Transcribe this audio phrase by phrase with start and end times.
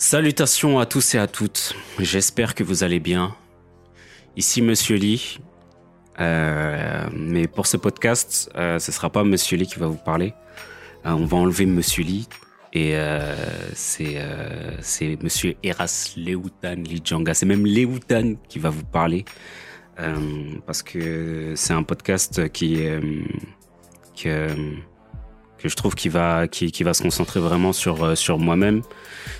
[0.00, 1.74] Salutations à tous et à toutes.
[1.98, 3.34] J'espère que vous allez bien.
[4.36, 5.40] Ici Monsieur Lee.
[6.20, 10.34] Euh, mais pour ce podcast, euh, ce sera pas Monsieur Lee qui va vous parler.
[11.04, 12.28] Euh, on va enlever Monsieur Lee
[12.72, 13.34] et euh,
[13.74, 17.34] c'est Monsieur Eras Leutan Lijanga.
[17.34, 19.24] C'est même Leutan qui va vous parler
[20.64, 22.86] parce que c'est un podcast qui
[25.58, 28.82] que je trouve qui va qui, qui va se concentrer vraiment sur euh, sur moi-même,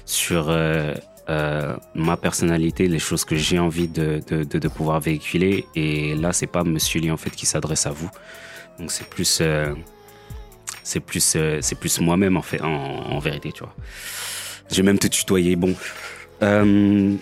[0.04, 0.94] sur euh,
[1.28, 5.66] euh, ma personnalité, les choses que j'ai envie de, de, de, pouvoir véhiculer.
[5.74, 8.10] Et là, c'est pas Monsieur Lee en fait qui s'adresse à vous.
[8.78, 9.42] Donc c'est plus
[10.82, 13.74] c'est plus c'est plus moi-même en fait en, vérité, tu vois.
[14.70, 15.56] J'ai même te tutoyer.
[15.56, 15.74] Bon,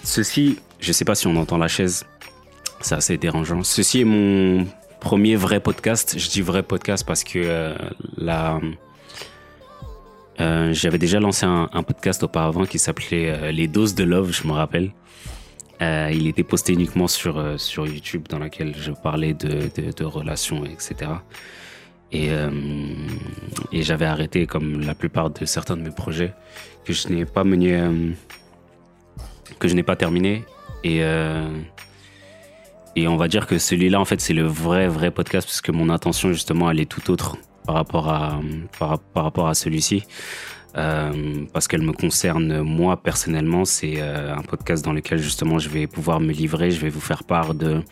[0.02, 2.04] ceci, je sais pas si on entend la chaise.
[2.80, 3.62] C'est assez dérangeant.
[3.62, 4.66] Ceci est mon
[5.06, 6.18] premier vrai podcast.
[6.18, 7.74] Je dis vrai podcast parce que euh,
[10.40, 14.48] euh, j'avais déjà lancé un, podcast auparavant qui s'appelait euh, Les doses de love, je
[14.48, 14.90] me rappelle.
[15.80, 20.04] Euh, il était posté uniquement sur sur YouTube, dans lequel je parlais de de, de
[20.04, 21.12] relations, etc.
[22.10, 22.30] Et
[23.70, 26.34] et j'avais arrêté comme la plupart de certains de mes projets
[26.84, 27.80] que je n'ai pas mené,
[29.60, 30.44] que je n'ai pas terminé.
[30.82, 31.00] Et
[32.96, 35.70] et on va dire que celui-là, en fait, c'est le vrai, vrai podcast, parce que
[35.70, 38.40] mon intention, justement, elle est tout autre par rapport à,
[38.78, 40.04] par, par rapport à celui-ci.
[40.76, 43.64] Euh, parce qu'elle me concerne moi personnellement.
[43.64, 47.00] C'est euh, un podcast dans lequel justement je vais pouvoir me livrer, je vais vous
[47.00, 47.82] faire part de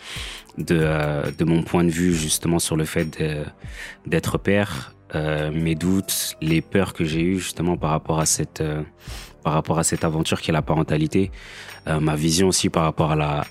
[0.59, 3.19] de, euh, de mon point de vue justement sur le fait
[4.07, 8.61] d'être père, euh, mes doutes, les peurs que j'ai eues justement par rapport à cette
[8.61, 8.83] euh,
[9.45, 11.31] par rapport à cette aventure qui est la parentalité,
[11.87, 13.45] euh, ma vision aussi par rapport à la,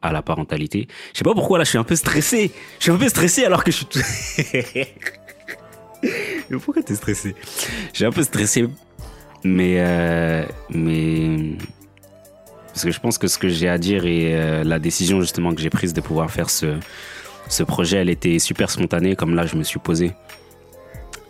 [0.00, 0.88] à la, parentalité.
[1.12, 2.50] Je sais pas pourquoi là je suis un peu stressé.
[2.78, 3.86] Je suis un peu stressé alors que je suis.
[6.50, 7.34] Mais pourquoi t'es stressé?
[7.92, 8.66] Je suis un peu stressé,
[9.42, 11.56] mais euh, mais
[12.68, 15.54] parce que je pense que ce que j'ai à dire et euh, la décision justement
[15.54, 16.76] que j'ai prise de pouvoir faire ce
[17.48, 19.16] ce projet, elle était super spontanée.
[19.16, 20.12] Comme là, je me suis posé.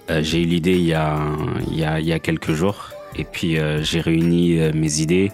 [0.09, 0.97] J'ai eu l'idée il
[1.71, 5.33] il il y a quelques jours et puis j'ai réuni mes idées.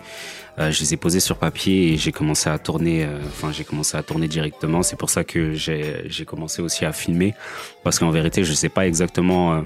[0.59, 3.05] Euh, je les ai posées sur papier et j'ai commencé à tourner.
[3.05, 4.83] euh, Enfin, j'ai commencé à tourner directement.
[4.83, 7.35] C'est pour ça que j'ai commencé aussi à filmer
[7.85, 9.65] parce qu'en vérité, je sais pas exactement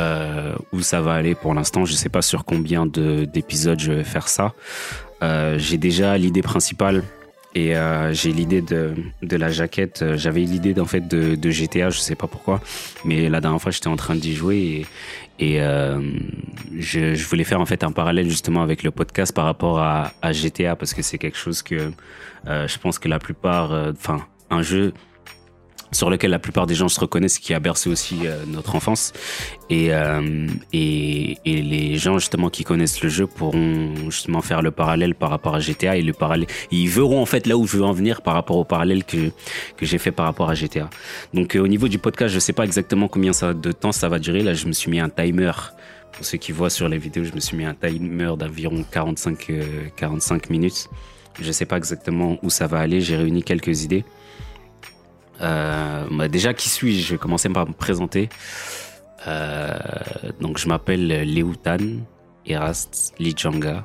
[0.00, 1.84] euh, où ça va aller pour l'instant.
[1.84, 4.54] Je sais pas sur combien de d'épisodes je vais faire ça.
[5.56, 7.02] J'ai déjà l'idée principale
[7.54, 10.04] et euh, j'ai l'idée de, de la jaquette.
[10.16, 12.60] J'avais l'idée en fait de, GTA, je sais pas pourquoi,
[13.04, 14.86] mais la dernière fois j'étais en train d'y jouer
[15.38, 16.00] et, euh,
[16.78, 20.76] je, voulais faire en fait un parallèle justement avec le podcast par rapport à, GTA
[20.76, 21.92] parce que c'est quelque chose que
[22.46, 24.92] euh, je pense que la plupart, enfin un jeu
[25.94, 29.12] sur lequel la plupart des gens se reconnaissent, qui a bercé aussi euh, notre enfance.
[29.70, 34.70] Et, euh, et, et les gens justement qui connaissent le jeu pourront justement faire le
[34.70, 36.48] parallèle par rapport à GTA et le parallèle.
[36.70, 39.30] Ils verront en fait là où je veux en venir par rapport au parallèle que
[39.76, 40.90] que j'ai fait par rapport à GTA.
[41.32, 44.08] Donc euh, au niveau du podcast, je sais pas exactement combien ça, de temps ça
[44.08, 44.42] va durer.
[44.42, 45.52] Là, je me suis mis un timer.
[46.12, 49.46] Pour ceux qui voient sur les vidéos, je me suis mis un timer d'environ 45
[49.50, 49.64] euh,
[49.96, 50.88] 45 minutes.
[51.40, 53.00] Je sais pas exactement où ça va aller.
[53.00, 54.04] J'ai réuni quelques idées.
[55.40, 57.06] Euh, bah, déjà, qui suis-je?
[57.06, 58.28] Je vais commencer par me présenter.
[59.26, 59.76] Euh,
[60.40, 62.02] donc, je m'appelle Leutan
[62.46, 63.84] Erast Lijanga.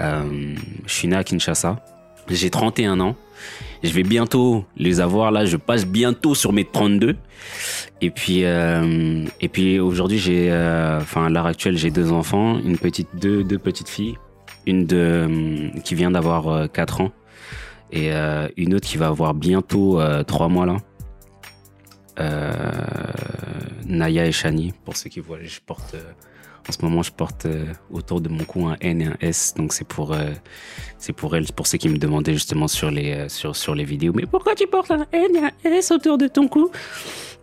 [0.00, 0.54] Euh,
[0.86, 1.84] je suis né à Kinshasa.
[2.28, 3.16] J'ai 31 ans.
[3.82, 5.44] Je vais bientôt les avoir là.
[5.44, 7.16] Je passe bientôt sur mes 32.
[8.00, 13.44] Et puis, et puis aujourd'hui, j'ai, à l'heure actuelle, j'ai deux enfants, une petite, deux,
[13.44, 14.16] deux petites filles,
[14.66, 17.12] une de, qui vient d'avoir euh, 4 ans
[17.94, 20.76] et euh, une autre qui va avoir bientôt euh, trois mois là.
[22.20, 22.62] Euh,
[23.86, 25.96] Naya et Shani, pour ceux qui voient, je porte
[26.68, 27.46] en ce moment je porte
[27.90, 30.16] autour de mon cou un N et un S, donc c'est pour
[30.98, 34.12] c'est pour elle, pour ceux qui me demandaient justement sur les sur sur les vidéos,
[34.14, 36.70] mais pourquoi tu portes un N et un S autour de ton cou?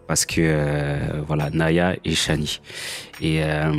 [0.07, 2.59] Parce que euh, voilà Naya et Shani.
[3.21, 3.71] Et, euh,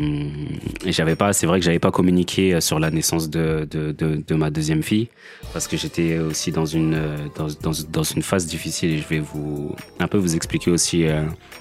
[0.87, 3.93] et j'avais pas, c'est vrai que j'avais pas communiqué euh, sur la naissance de de,
[3.93, 5.09] de, ma deuxième fille.
[5.53, 6.97] Parce que j'étais aussi dans une
[7.37, 8.93] dans, dans, dans une phase difficile.
[8.93, 11.05] Et je vais vous un peu vous expliquer aussi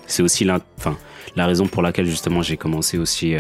[0.08, 0.98] c'est aussi la enfin
[1.36, 3.36] la raison pour laquelle justement j'ai commencé aussi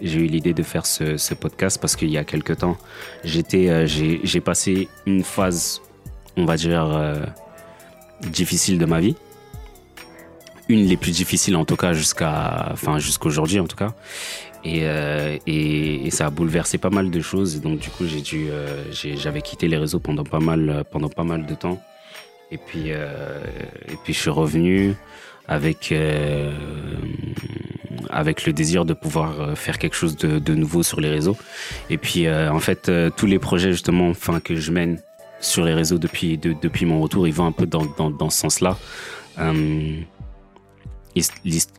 [0.00, 1.80] j'ai eu l'idée de faire ce, podcast.
[1.80, 2.76] Parce qu'il y a quelque temps
[3.24, 5.80] j'étais j'ai passé une phase
[6.36, 6.86] on va dire
[8.22, 9.16] difficile de ma vie
[10.68, 13.94] une des plus difficiles en tout cas jusqu'à enfin jusqu'aujourd'hui en tout cas
[14.64, 18.04] et, euh, et, et ça a bouleversé pas mal de choses et donc du coup
[18.06, 21.80] j'ai dû euh, j'avais quitté les réseaux pendant pas mal pendant pas mal de temps
[22.50, 23.44] et puis euh,
[23.88, 24.94] et puis je suis revenu
[25.46, 26.52] avec euh,
[28.10, 31.36] avec le désir de pouvoir faire quelque chose de, de nouveau sur les réseaux.
[31.90, 35.00] Et puis en fait tous les projets justement, enfin que je mène
[35.40, 38.38] sur les réseaux depuis depuis mon retour, ils vont un peu dans dans, dans ce
[38.38, 38.76] sens-là.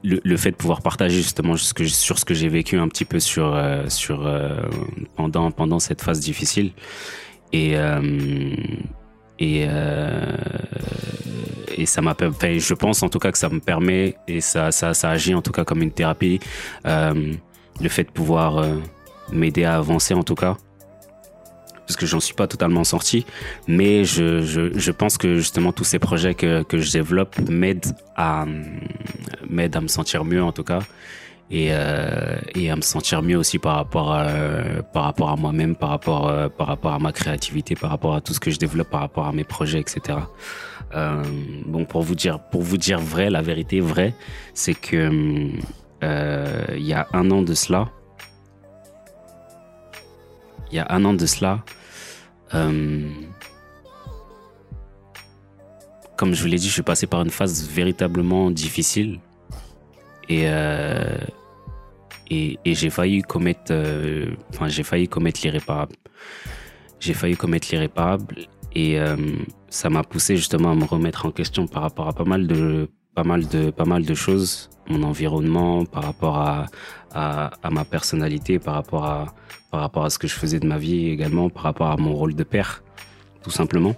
[0.03, 3.53] Le, fait de pouvoir partager justement sur ce que j'ai vécu un petit peu sur
[3.53, 4.63] euh, sur euh,
[5.15, 6.71] pendant pendant cette phase difficile.
[7.53, 8.55] Et euh,
[9.37, 9.67] et
[11.77, 15.09] et ça m'a je pense en tout cas que ça me permet et ça ça
[15.09, 16.39] agit en tout cas comme une thérapie
[16.83, 18.65] le fait de pouvoir
[19.31, 20.57] m'aider à avancer en tout cas
[21.87, 23.25] parce que j'en suis pas totalement sorti,
[23.67, 28.45] mais je, je, pense que justement tous ces projets que, que je développe m'aident à
[29.49, 30.79] m'aident à me sentir mieux en tout cas
[31.49, 34.27] et, euh, et à me sentir mieux aussi par rapport à,
[34.93, 38.21] par rapport à moi-même, par rapport euh, par rapport à ma créativité, par rapport à
[38.21, 40.19] tout ce que je développe, par rapport à mes projets, etc.
[40.93, 41.23] Euh,
[41.65, 44.13] bon, pour vous dire pour vous dire vrai, la vérité vraie,
[44.53, 45.09] c'est que
[46.01, 47.89] il y a un an de cela,
[50.71, 51.63] il y a un an de cela,
[52.53, 53.09] euh,
[56.15, 59.19] comme je vous l'ai dit, je suis passé par une phase véritablement difficile
[60.29, 61.17] et euh,
[62.29, 65.95] et, j'ai failli commettre, euh, enfin j'ai failli commettre l'irréparable.
[66.99, 68.99] J'ai failli commettre l'irréparable et
[69.69, 72.89] ça m'a poussé justement à me remettre en question par rapport à pas mal de
[73.17, 76.67] pas mal de pas mal de choses, mon environnement, par rapport à
[77.15, 79.33] à, ma personnalité, par rapport à
[79.71, 82.13] par rapport à ce que je faisais de ma vie également, par rapport à mon
[82.13, 82.83] rôle de père,
[83.41, 83.95] tout simplement.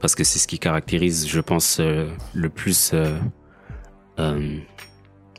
[0.00, 3.16] Parce que c'est ce qui caractérise, je pense, euh, le plus euh,
[4.18, 4.58] euh,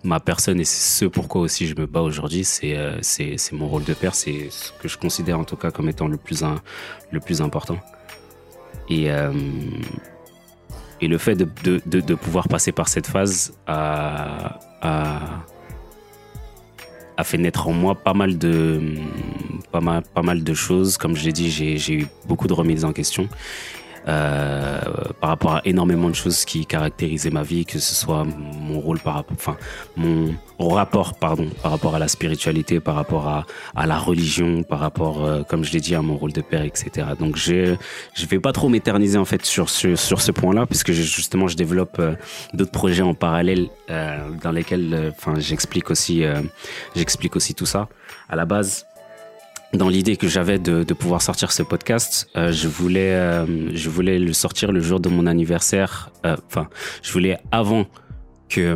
[0.06, 3.83] ma personne et c'est ce pourquoi aussi je me bats aujourd'hui, c'est c'est mon rôle
[3.83, 6.62] de père, c'est ce que je considère en tout cas comme étant le plus, un,
[7.12, 7.80] le plus important.
[8.89, 9.10] Et,
[11.01, 15.19] et le fait de, de, de, pouvoir passer par cette phase a, a,
[17.17, 18.81] a fait naître en moi pas mal de
[19.71, 20.97] pas mal pas mal de choses.
[20.97, 23.27] Comme je l'ai dit j'ai eu beaucoup de remises en question
[24.07, 24.79] euh,
[25.19, 29.00] par rapport à énormément de choses qui caractérisaient ma vie, que ce soit mon rôle
[29.00, 29.57] par rapport, enfin
[29.97, 33.45] mon rapport, pardon, par rapport à la spiritualité, par rapport à,
[33.75, 36.63] à la religion, par rapport, euh, comme je l'ai dit, à mon rôle de père,
[36.63, 37.07] etc.
[37.19, 37.75] Donc je
[38.13, 41.55] je vais pas trop m'éterniser en fait sur ce sur ce point-là, puisque justement je
[41.55, 42.15] développe euh,
[42.53, 46.23] d'autres projets en parallèle euh, dans lesquels, enfin j'explique aussi
[46.95, 47.89] j'explique aussi tout ça.
[48.29, 48.85] À la base,
[49.73, 53.89] dans l'idée que j'avais de, de, pouvoir sortir ce podcast, euh, je voulais, euh, je
[53.89, 56.11] voulais le sortir le jour de mon anniversaire.
[56.25, 56.67] Euh, enfin,
[57.01, 57.85] je voulais avant
[58.49, 58.75] que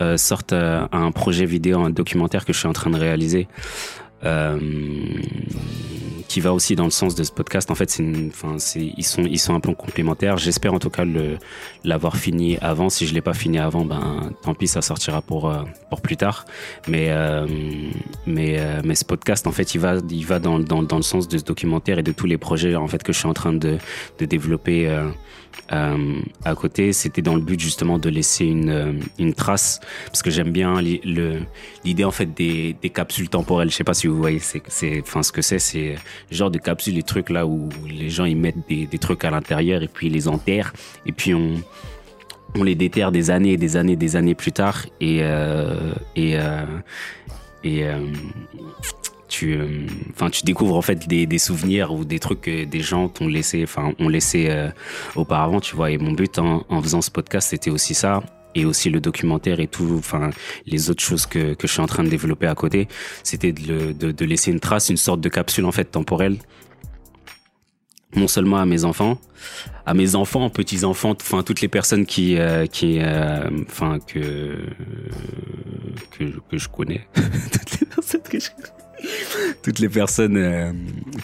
[0.00, 4.09] euh, sorte un projet vidéo, un documentaire que je suis en train de réaliser euh,
[6.30, 7.72] qui va aussi dans le sens de ce podcast.
[7.72, 10.36] En fait, c'est, enfin, ils sont, ils sont un peu complémentaires.
[10.36, 11.04] J'espère en tout cas
[11.82, 12.88] l'avoir fini avant.
[12.88, 16.16] Si je l'ai pas fini avant, ben, tant pis, ça sortira pour, euh, pour plus
[16.16, 16.44] tard.
[16.86, 17.48] Mais, euh,
[18.26, 21.02] mais, euh, mais ce podcast, en fait, il va, il va dans, dans, dans le
[21.02, 23.34] sens de ce documentaire et de tous les projets, en fait, que je suis en
[23.34, 23.78] train de,
[24.20, 24.88] de développer.
[24.88, 25.08] Euh,
[25.72, 30.22] euh, à côté, c'était dans le but justement de laisser une, euh, une trace, parce
[30.22, 33.70] que j'aime bien l'idée en fait des, capsules temporelles.
[33.70, 35.96] Je sais pas si vous voyez, c'est, enfin ce que c'est, c'est
[36.30, 39.82] genre de capsules, les trucs là où les gens ils mettent des, trucs à l'intérieur
[39.82, 40.72] et puis ils les enterrent.
[41.06, 41.54] Et puis on
[42.56, 44.86] on les déterre des années et des années des années plus tard.
[45.00, 46.64] Et euh, et euh,
[47.62, 47.84] et
[49.30, 53.08] tu euh, enfin tu découvres en fait des, souvenirs ou des trucs que des gens
[53.08, 54.68] t'ont laissé enfin ont laissé euh,
[55.16, 55.90] auparavant tu vois.
[55.90, 58.22] Et mon but en, en faisant ce podcast c'était aussi ça.
[58.56, 60.30] Et aussi le documentaire et tout enfin
[60.66, 62.88] les autres choses que, que je suis en train de développer à côté.
[63.22, 66.36] C'était de, de, laisser une trace une sorte de capsule en fait temporelle.
[68.16, 69.20] Non seulement à mes enfants,
[69.86, 72.98] à mes enfants, petits enfants, enfin toutes les personnes qui, euh, qui,
[73.68, 74.58] enfin que,
[76.18, 78.48] que je connais, toutes les personnes que je
[79.62, 80.72] toutes les personnes euh,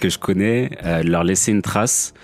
[0.00, 2.14] que je connais, euh, leur laisser une trace,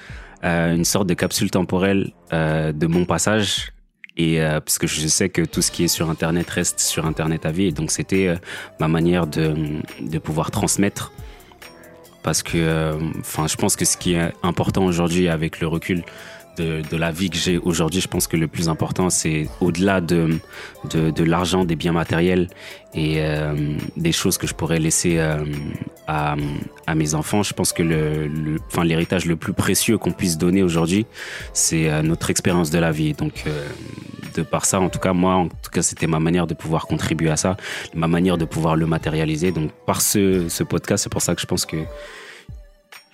[0.44, 3.72] euh, une sorte de capsule temporelle de mon passage.
[4.16, 7.46] Et parce que je sais que tout ce qui est sur Internet reste sur Internet
[7.46, 8.34] à vie, donc c'était
[8.78, 9.54] ma manière de,
[10.00, 11.12] de pouvoir transmettre.
[12.22, 16.04] Parce que, enfin, je pense que ce qui est important aujourd'hui avec le recul,
[16.56, 20.00] de, de, la vie que j'ai aujourd'hui, je pense que le plus important, c'est au-delà
[20.00, 20.38] de,
[20.90, 22.48] de, de l'argent, des biens matériels
[22.94, 23.54] et euh,
[23.96, 25.44] des choses que je pourrais laisser euh,
[26.06, 26.36] à,
[26.86, 27.42] à, mes enfants.
[27.42, 31.06] Je pense que le, le enfin, l'héritage le plus précieux qu'on puisse donner aujourd'hui,
[31.52, 33.12] c'est euh, notre expérience de la vie.
[33.14, 33.68] Donc, euh,
[34.34, 36.86] de par ça, en tout cas, moi, en tout cas, c'était ma manière de pouvoir
[36.86, 37.56] contribuer à ça,
[37.94, 39.52] ma manière de pouvoir le matérialiser.
[39.52, 41.76] Donc, par ce, ce podcast, c'est pour ça que je pense que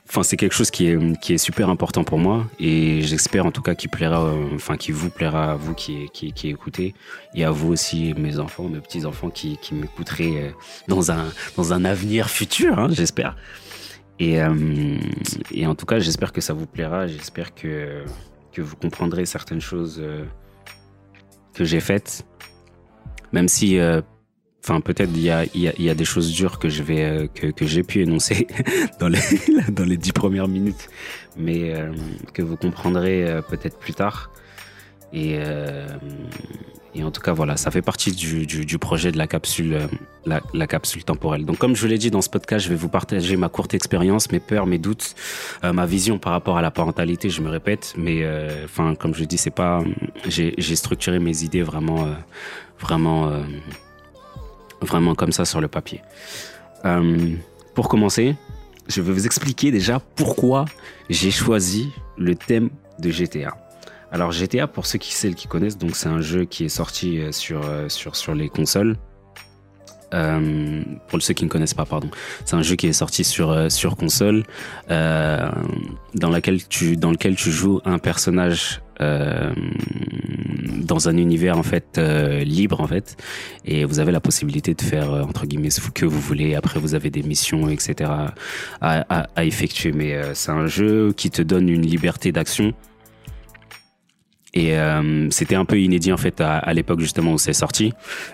[0.09, 3.53] enfin c'est quelque chose qui est qui est super important pour moi et j'espère en
[3.53, 6.95] tout cas qu'il plaira euh, enfin qui vous plaira à vous qui qui écoutez
[7.35, 10.50] et à vous aussi mes enfants mes petits enfants qui qui m'écouteraient euh,
[10.88, 13.37] dans un dans un avenir futur hein, j'espère.
[14.21, 14.99] Et euh,
[15.53, 18.05] et en tout cas j'espère que ça vous plaira j'espère que
[18.53, 20.03] que vous comprendrez certaines choses
[21.55, 22.25] que j'ai faites.
[23.33, 23.79] Même si
[24.65, 27.47] Enfin, peut-être il y a, y, a, des choses dures que je vais euh, que,
[27.47, 28.47] que j'ai pu énoncer
[29.00, 29.21] dans les
[29.71, 30.88] dans les dix premières minutes,
[31.37, 31.93] mais euh,
[32.35, 34.31] que vous comprendrez euh, peut-être plus tard.
[35.15, 35.38] Et,
[36.95, 39.79] et en tout cas, voilà, ça fait partie du, du, projet de la capsule,
[40.27, 41.47] la, capsule temporelle.
[41.47, 44.31] Donc, comme je l'ai dit dans ce podcast, je vais vous partager ma courte expérience,
[44.31, 45.15] mes peurs, mes doutes,
[45.62, 47.31] ma vision par rapport à la parentalité.
[47.31, 48.23] Je me répète, mais
[48.67, 49.83] enfin, comme je dis, c'est pas,
[50.27, 52.07] j'ai structuré mes idées vraiment,
[52.79, 53.33] vraiment
[54.81, 56.03] vraiment comme ça sur le papier.
[56.85, 57.35] Euh,
[57.75, 58.37] pour commencer,
[58.89, 60.65] je vais vous expliquer déjà pourquoi
[61.11, 63.57] j'ai choisi le thème de GTA.
[64.11, 67.21] Alors GTA, pour ceux qui celles qui connaissent, donc c'est un jeu qui est sorti
[67.21, 68.97] euh, sur, euh, sur, sur les consoles.
[70.11, 72.09] Pour ceux qui ne connaissent pas, pardon,
[72.47, 74.43] c'est un jeu qui est sorti sur sur console,
[74.89, 79.52] dans laquelle tu dans lequel tu joues un personnage euh,
[80.85, 83.17] dans un univers en fait euh, libre en fait
[83.64, 86.81] et vous avez la possibilité de faire euh, entre guillemets ce que vous voulez après
[86.81, 88.11] vous avez des missions etc
[88.81, 92.73] à, effectuer mais c'est un jeu qui te donne une liberté d'action
[94.55, 94.75] et
[95.31, 97.93] c'était un peu inédit en fait à, l'époque justement où c'est sorti.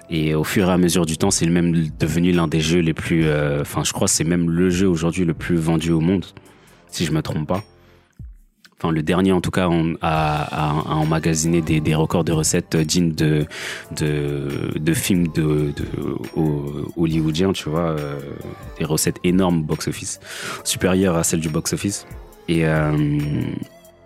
[0.09, 2.95] Et au fur et à mesure du temps, c'est même devenu l'un des jeux les
[2.95, 3.27] plus.
[3.61, 6.25] Enfin, je crois c'est même le jeu aujourd'hui le plus vendu au monde,
[6.89, 7.63] si je me trompe pas
[8.91, 13.47] le dernier en tout cas on a, emmagasiné des, records de recettes dignes de
[13.93, 15.73] de, films de,
[16.97, 18.19] hollywoodiens tu vois euh,
[18.79, 20.21] des recettes énormes box office
[20.65, 22.07] supérieures à celles du box office
[22.49, 22.93] et euh,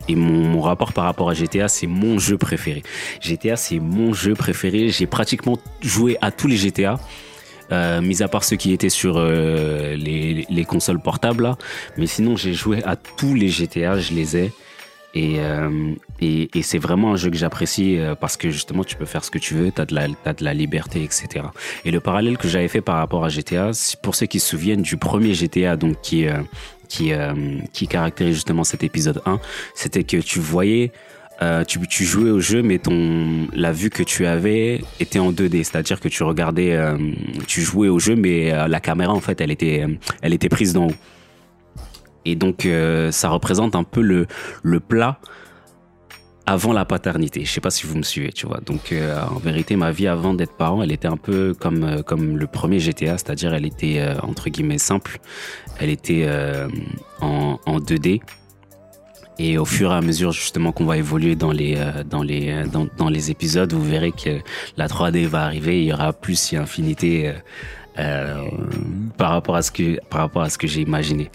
[0.08, 2.82] et mon, rapport par rapport à GTA, c'est mon jeu préféré.
[3.20, 4.88] GTA, c'est mon jeu préféré.
[4.88, 6.98] J'ai pratiquement joué à tous les GTA.
[7.70, 11.58] Euh, mis à part ceux qui étaient sur euh, les, les, consoles portables là.
[11.98, 14.52] mais sinon j'ai joué à tous les GTA je les ai
[15.14, 18.96] et, euh, et, et c'est vraiment un jeu que j'apprécie euh, parce que justement tu
[18.96, 21.46] peux faire ce que tu veux, tu as, de la, as de la liberté, etc.
[21.84, 23.70] Et le parallèle que j'avais fait par rapport à GTA,
[24.02, 26.42] pour ceux qui se souviennent du premier GTA, donc qui, euh,
[26.88, 29.40] qui, euh, qui caractérise justement cet épisode 1,
[29.74, 30.92] c'était que tu voyais
[31.40, 35.30] euh, tu, tu, jouais au jeu, mais ton la vue que tu avais était en
[35.30, 36.98] 2D, c'est-à-dire que tu regardais, euh,
[37.46, 39.86] tu jouais au jeu, mais euh, la caméra en fait, elle était,
[40.20, 40.94] elle était prise d'en haut.
[42.28, 44.26] Et donc, euh, ça représente un peu le,
[44.62, 45.18] le plat
[46.44, 47.42] avant la paternité.
[47.46, 48.60] Je sais pas si vous me suivez, tu vois.
[48.60, 52.02] Donc, euh, en vérité, ma vie avant d'être parent, elle était un peu comme, euh,
[52.02, 55.20] comme le premier GTA, c'est-à-dire elle était, entre guillemets, simple.
[55.80, 56.28] Elle était
[57.22, 58.20] en, en 2D.
[59.40, 61.78] Et au fur et à mesure justement qu'on va évoluer dans les
[62.10, 64.40] dans les dans, dans, les épisodes, vous verrez que
[64.76, 65.80] la 3D va arriver.
[65.80, 67.32] Il y aura plus et infinité
[67.98, 68.48] euh,
[69.16, 71.30] par rapport à ce que par rapport à ce que j'ai imaginé.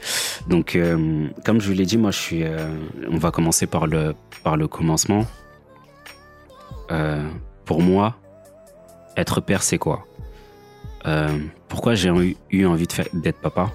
[0.48, 2.43] Donc, euh, comme je vous l'ai dit, moi, je suis.
[2.43, 2.58] Euh,
[3.12, 5.25] on va commencer par le par le commencement.
[7.65, 8.15] pour moi,
[9.17, 10.05] être père, c'est quoi?
[11.67, 13.72] Pourquoi j'ai eu, eu envie d'être papa?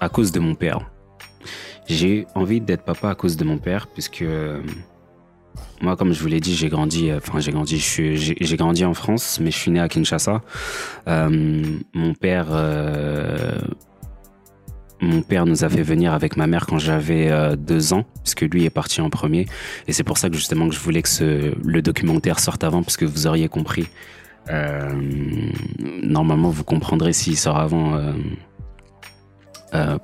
[0.00, 0.80] À cause de mon père.
[1.86, 4.24] J'ai eu envie d'être papa à cause de mon père, puisque
[5.82, 8.94] moi, comme je vous l'ai dit, j'ai grandi, euh, enfin, j'ai grandi, j'ai grandi en
[8.94, 10.40] France, mais je suis né à Kinshasa.
[11.08, 11.62] Euh,
[11.92, 13.58] mon père, euh,
[15.00, 18.64] mon père nous a fait venir avec ma mère quand j'avais deux ans, puisque lui
[18.64, 19.46] est parti en premier.
[19.88, 22.84] Et c'est pour ça que justement que je voulais que ce, le documentaire sorte avant,
[22.84, 23.88] parce que vous auriez compris.
[26.02, 28.00] Normalement, vous comprendrez s'il sort avant.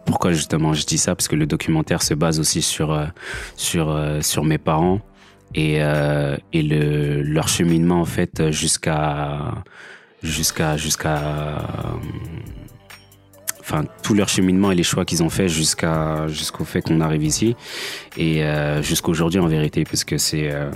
[0.07, 2.99] Pourquoi justement je dis ça parce que le documentaire se base aussi sur
[3.55, 5.01] sur sur mes parents
[5.55, 9.55] et, euh, et le, leur cheminement en fait jusqu'à
[10.23, 11.63] jusqu'à jusqu'à
[13.61, 17.25] enfin tout leur cheminement et les choix qu'ils ont fait jusqu'à jusqu'au fait qu'on arrive
[17.25, 17.55] ici.
[18.17, 20.71] Et euh, jusqu'à aujourd'hui en vérité parce que c'est euh,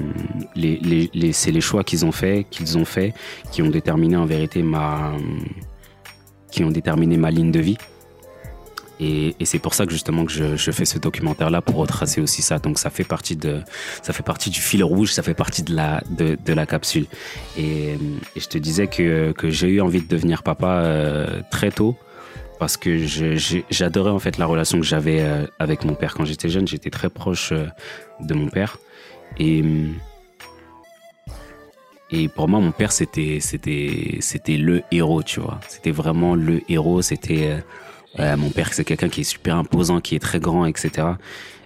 [0.54, 3.14] les, les, les c'est les choix qu'ils ont fait qu'ils ont fait
[3.50, 5.12] qui ont déterminé en vérité ma
[6.50, 7.78] qui ont déterminé ma ligne de vie
[9.02, 12.40] et, c'est pour ça que justement que je, fais ce documentaire là pour retracer aussi
[12.40, 12.58] ça.
[12.58, 13.60] Donc ça fait partie de,
[14.02, 17.06] ça fait partie du fil rouge, ça fait partie de la de, la capsule.
[17.58, 17.94] Et,
[18.36, 21.96] et, je te disais que que j'ai eu envie de devenir papa euh, très tôt
[22.60, 22.96] parce que
[23.70, 26.68] j'adorais en fait la relation que j'avais euh, avec mon père quand j'étais jeune.
[26.68, 27.66] J'étais très proche euh,
[28.20, 28.78] de mon père
[29.38, 29.64] et
[32.12, 35.58] Et pour moi, mon père, c'était, c'était, c'était le héros, tu vois.
[35.66, 37.00] C'était vraiment le héros.
[37.00, 37.64] C'était
[38.18, 41.08] euh, mon père, c'est quelqu'un qui est super imposant, qui est très grand, etc.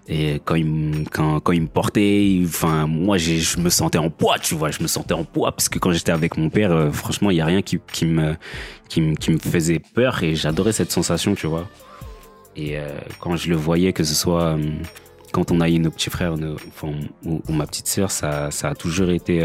[0.09, 4.11] Et quand il, me, quand, quand il me portait, enfin, moi, je me sentais en
[4.11, 4.71] poids, tu vois.
[4.71, 7.39] Je me sentais en poids parce que quand j'étais avec mon père, euh, franchement, il
[7.39, 8.37] y a rien qui, qui me,
[8.89, 11.69] qui me, qui me faisait peur et j'adorais cette sensation, tu vois.
[12.55, 12.87] Et euh,
[13.19, 14.57] quand je le voyais, que ce soit
[15.33, 16.35] quand on a eu nos petits frères,
[16.69, 16.93] enfin,
[17.25, 19.43] ou, ma petite sœur, ça, ça a toujours été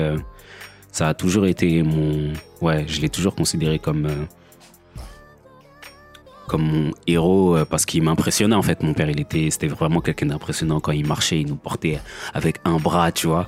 [0.91, 2.33] ça a toujours été mon.
[2.61, 4.07] Ouais, je l'ai toujours considéré comme.
[6.51, 8.83] Euh, comme mon héros euh, parce qu'il m'impressionnait en fait.
[8.83, 10.79] Mon père il était c'était vraiment quelqu'un d'impressionnant.
[10.79, 11.99] Quand il marchait il nous portait
[12.33, 13.47] avec un bras tu vois.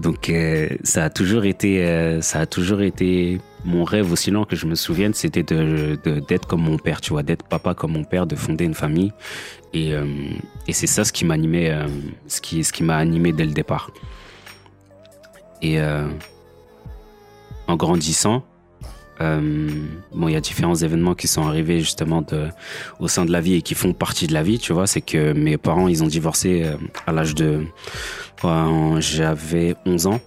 [0.00, 4.56] Donc euh, ça a toujours été ça a toujours été mon rêve aussi long que
[4.56, 5.14] je me souvienne.
[5.14, 7.22] C'était de d'être comme mon père tu vois.
[7.22, 9.12] D'être papa comme mon père de fonder une famille.
[9.72, 9.92] Et,
[10.68, 11.76] et c'est ça ce qui m'animait
[12.28, 13.90] ce qui ce qui m'a animé dès le départ.
[15.62, 15.78] Et
[17.66, 18.44] en grandissant,
[19.20, 19.68] euh,
[20.12, 22.24] bon, il y a différents événements qui sont arrivés justement
[22.98, 24.86] au sein de la vie et qui font partie de la vie, tu vois.
[24.86, 27.64] C'est que mes parents, ils ont divorcé euh, à l'âge de.
[28.98, 30.20] J'avais 11 ans.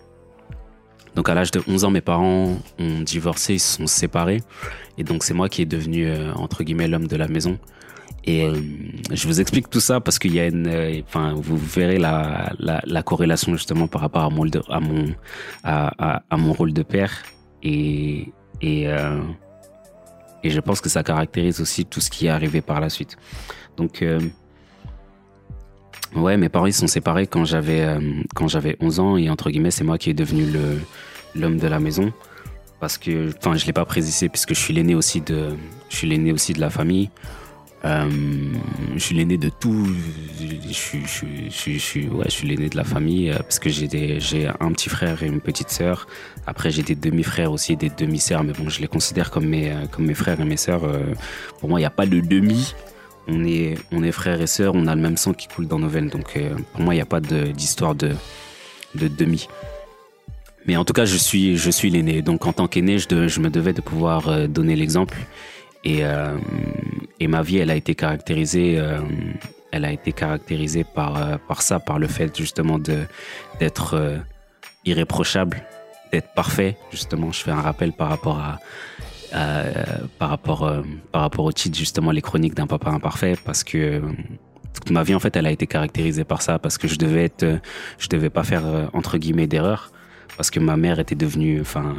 [1.16, 4.42] Donc à l'âge de 11 ans, mes parents ont divorcé, ils se sont séparés.
[4.98, 7.60] Et donc c'est moi qui est devenu, euh, entre guillemets, l'homme de la maison.
[8.26, 8.46] Et
[9.12, 12.82] je vous explique tout ça parce qu'il y a une, enfin, vous verrez la, la,
[12.86, 15.16] la, corrélation justement par rapport à mon, à mon,
[15.64, 17.24] à, à, mon rôle de père
[17.64, 19.22] et et euh,
[20.44, 23.18] et je pense que ça caractérise aussi tout ce qui est arrivé par la suite.
[23.76, 24.20] Donc euh,
[26.16, 28.00] ouais, mes parents ils sont séparés quand j'avais euh,
[28.36, 30.46] quand j'avais 11 ans et entre guillemets c'est moi qui est devenu
[31.36, 32.14] l'homme de la maison
[32.80, 35.56] parce que enfin je l'ai pas précisé puisque je suis l'aîné aussi je
[35.96, 37.10] suis l'aîné aussi de la famille.
[37.86, 38.10] Euh,
[38.96, 39.88] je suis l'aîné de tout.
[40.40, 42.10] Je, suis,
[42.44, 46.08] l'aîné de la famille euh, parce que j'ai un petit frère et une petite sœur.
[46.48, 50.14] Après, j'ai des demi-frères aussi, des demi-sœurs, mais bon, je les considère comme mes, euh,
[50.16, 50.82] frères et mes sœurs.
[51.60, 52.74] Pour moi, il n'y a pas de demi.
[53.28, 55.90] On est, on frères et sœurs, on a le même sang qui coule dans nos
[55.90, 56.10] veines.
[56.10, 56.40] Donc,
[56.72, 58.14] pour moi, il n'y a pas d'histoire de,
[58.96, 59.48] de demi.
[60.66, 62.22] Mais en tout cas, je suis, l'aîné.
[62.22, 65.18] Donc, en tant qu'aîné, je, me devais de pouvoir donner l'exemple.
[65.84, 66.04] Et,
[67.20, 69.00] et ma vie, elle a été caractérisée, euh,
[69.72, 74.22] elle a été caractérisée par, euh, par ça, par le fait justement d'être
[74.86, 75.64] irréprochable,
[76.12, 76.78] d'être parfait.
[76.92, 78.60] Justement, je fais un rappel par rapport à,
[80.20, 80.72] par rapport,
[81.12, 84.02] par rapport au titre justement les chroniques d'un papa imparfait, parce que
[84.74, 87.26] toute ma vie en fait, elle a été caractérisée par ça, parce que je devais
[87.26, 87.46] être,
[88.00, 89.92] je devais pas faire entre guillemets d'erreur,
[90.38, 91.96] parce que ma mère était devenue, enfin,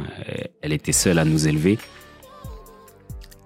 [0.61, 1.77] elle était seule à nous élever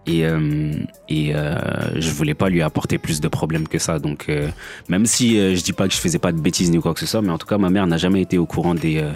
[0.05, 0.73] et euh,
[1.09, 1.55] et euh,
[1.95, 3.99] je voulais pas lui apporter plus de problèmes que ça.
[3.99, 4.49] Donc euh,
[4.89, 6.99] même si euh, je dis pas que je faisais pas de bêtises ni quoi que
[6.99, 9.11] ce soit mais en tout cas ma mère n'a jamais été au courant des euh,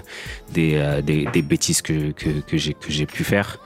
[0.53, 3.59] des, des, des bêtises que que, que j'ai que j'ai pu faire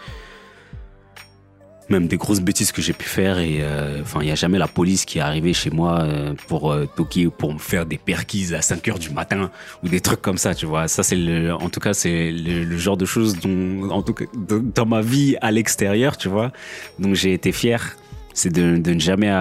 [1.91, 4.57] même des grosses bêtises que j'ai pu faire et euh, enfin il y a jamais
[4.57, 7.97] la police qui est arrivée chez moi euh, pour euh, toquer pour me faire des
[7.97, 9.51] perquises à 5 heures du matin
[9.83, 10.87] ou des trucs comme ça tu vois.
[10.87, 15.01] Ça c'est en tout cas c'est le, genre de choses dont en tout dans ma
[15.01, 16.51] vie à l'extérieur tu vois.
[16.97, 17.97] Donc j'ai été fier.
[18.33, 19.31] C'est de, ne jamais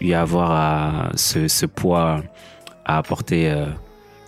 [0.00, 2.22] y avoir à, ce, ce poids
[2.84, 3.50] à apporter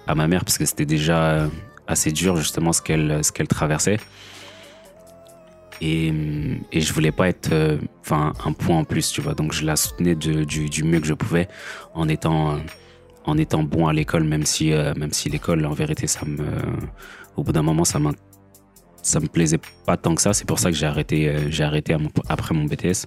[0.07, 1.49] à ma mère parce que c'était déjà
[1.87, 3.99] assez dur justement ce qu'elle ce qu'elle traversait
[5.81, 6.13] et,
[6.73, 9.35] et je voulais pas être euh, enfin un point en plus tu vois.
[9.35, 11.49] Donc je la soutenais du, mieux que je pouvais
[11.95, 12.59] en étant
[13.25, 16.45] en étant bon à l'école même si euh, même si l'école en vérité ça me
[17.37, 18.13] au bout d'un moment ça m'a
[19.03, 20.35] ça me plaisait pas tant que ça.
[20.35, 21.97] C'est pour ça que j'ai arrêté euh, j'ai arrêté
[22.29, 23.07] après mon BTS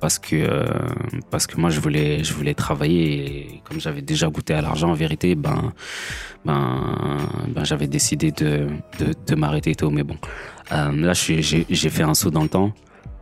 [0.00, 0.66] parce que euh,
[1.30, 4.90] parce que moi je voulais je voulais travailler et comme j'avais déjà goûté à l'argent
[4.90, 5.72] en vérité ben
[6.44, 10.16] ben, ben j'avais décidé de de, de m'arrêter tôt mais bon.
[10.72, 12.72] Euh, là j'ai fait un saut dans le temps.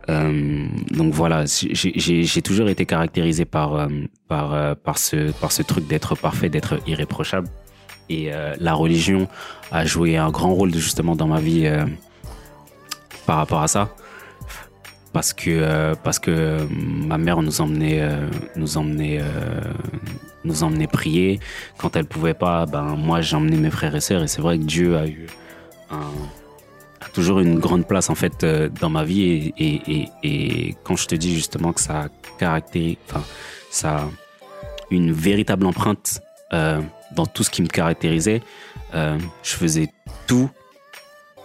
[0.09, 3.87] Euh, donc voilà j'ai toujours été caractérisé par
[4.27, 7.49] par par ce par ce truc d'être parfait d'être irréprochable.
[8.09, 9.27] Et la religion
[9.71, 11.69] a joué un grand rôle justement dans ma vie
[13.25, 13.89] par rapport à ça
[15.17, 19.63] parce que euh, parce que ma mère nous emmenait euh, nous emmenait euh,
[20.43, 21.39] nous emmenait prier.
[21.79, 24.21] Quand elle pouvait pas ben moi j'emmenais mes frères et sœurs.
[24.21, 25.25] Et c'est vrai que Dieu a eu
[27.13, 28.45] toujours une grande place en fait
[28.79, 29.55] dans ma vie.
[29.57, 33.23] Et, quand je te dis justement que ça enfin
[33.71, 34.09] ça a
[34.91, 38.43] une véritable empreinte dans tout ce qui me caractérisait
[38.93, 39.89] je faisais
[40.27, 40.51] tout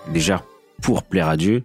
[0.08, 0.42] déjà
[0.82, 1.64] pour plaire à Dieu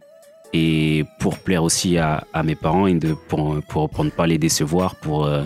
[0.54, 2.88] et pour plaire aussi à, mes parents
[3.28, 5.44] pour, ne pas les décevoir, pour, euh,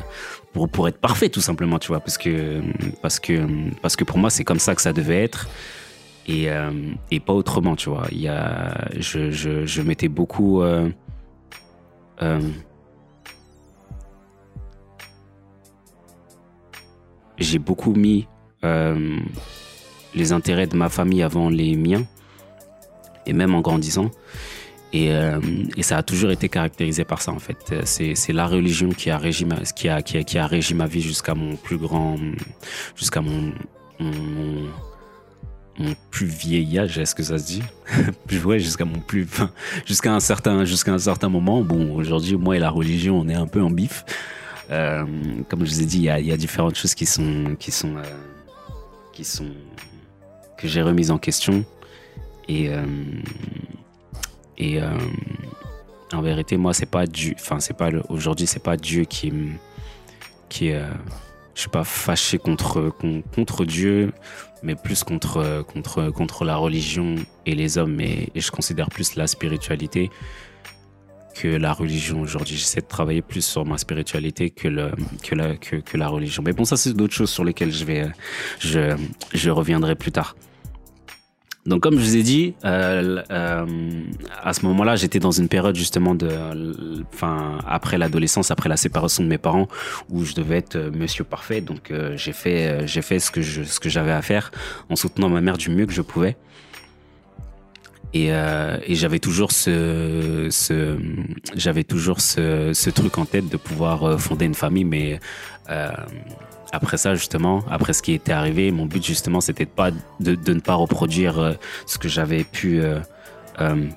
[0.53, 2.61] pour, pour être parfait tout simplement, tu vois, parce que,
[3.01, 3.47] parce que,
[3.81, 5.49] parce que pour moi c'est comme ça que ça devait être.
[6.27, 6.47] et,
[7.09, 8.07] et pas autrement, tu vois.
[8.11, 10.63] Il y a, je, je, je beaucoup.
[17.37, 18.27] j'ai beaucoup mis
[20.13, 22.05] les intérêts de ma famille avant les miens,
[23.25, 24.11] et même en grandissant.
[24.93, 25.39] Et, euh,
[25.77, 27.85] et, ça a toujours été caractérisé par ça en fait.
[27.85, 31.33] C'est la religion qui a régi ma, qui a, qui a, régi ma vie jusqu'à
[31.33, 32.17] mon plus grand,
[32.95, 33.53] jusqu'à mon,
[33.99, 34.11] mon,
[35.79, 37.63] mon, plus vieil âge, est-ce que ça se dit?
[38.45, 39.27] Ouais, jusqu'à mon plus,
[39.85, 41.61] jusqu'à un certain, jusqu'à un certain moment.
[41.61, 44.03] Bon, aujourd'hui, moi et la religion, on est un peu en bif.
[44.71, 45.05] Euh,
[45.49, 48.03] comme je vous ai dit, il y a, différentes choses qui sont, qui sont, euh,
[49.13, 49.47] qui sont
[50.57, 51.65] que j'ai remises en question
[52.47, 52.85] et euh,
[54.61, 54.91] et euh,
[56.13, 57.33] en vérité, moi, c'est pas Dieu.
[57.35, 59.33] Enfin, c'est pas aujourd'hui, c'est pas Dieu qui
[60.49, 60.87] qui euh,
[61.55, 62.93] je suis pas fâché contre
[63.33, 64.13] contre Dieu,
[64.61, 67.15] mais plus contre contre contre la religion
[67.47, 67.99] et les hommes.
[68.01, 70.11] Et, je considère plus la spiritualité
[71.33, 72.55] que la religion aujourd'hui.
[72.55, 74.91] J'essaie de travailler plus sur ma spiritualité que la
[75.55, 76.43] que, que la religion.
[76.45, 78.11] Mais bon, ça c'est d'autres choses sur lesquelles je vais
[78.59, 78.95] je
[79.33, 80.35] je reviendrai plus tard.
[81.65, 83.65] Donc comme je vous ai dit, euh, euh,
[84.41, 86.27] à ce moment-là, j'étais dans une période justement de,
[87.13, 89.67] enfin après l'adolescence, après la séparation de mes parents,
[90.09, 91.61] où je devais être euh, Monsieur parfait.
[91.61, 94.51] Donc j'ai fait, j'ai fait ce que je, ce que j'avais à faire,
[94.89, 96.35] en soutenant ma mère du mieux que je pouvais.
[98.13, 98.29] Et,
[98.89, 100.97] j'avais toujours ce, ce
[101.55, 105.19] j'avais toujours ce, ce, truc en tête de pouvoir fonder une famille, mais
[106.71, 110.53] après ça, justement, après ce qui était arrivé, mon but, justement, c'était de, pas, de,
[110.53, 111.53] ne pas reproduire euh,
[111.85, 112.99] ce que j'avais pu euh,
[113.59, 113.87] euh,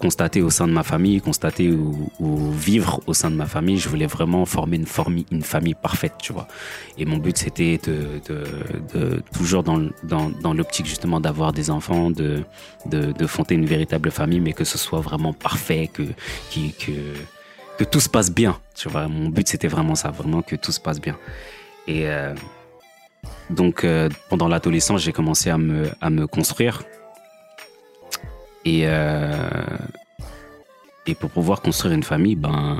[0.00, 2.10] constater au sein de ma famille, constater ou,
[2.50, 3.78] vivre au sein de ma famille.
[3.78, 4.80] Je voulais vraiment former
[5.30, 6.48] une, famille parfaite, tu vois.
[6.98, 7.80] Et mon but, c'était
[9.32, 12.42] toujours dans, l'optique, justement, d'avoir des enfants, de,
[12.86, 16.02] de, de fonder une véritable famille, mais que ce soit vraiment parfait, que,
[17.78, 19.06] que tout se passe bien, tu vois.
[19.08, 21.16] Mon but, c'était vraiment ça, vraiment que tout se passe bien.
[21.86, 22.34] Et euh,
[23.50, 26.82] donc, euh, pendant l'adolescence, j'ai commencé à me, à me construire.
[28.64, 29.48] Et, euh,
[31.06, 32.78] et pour pouvoir construire une famille, ben,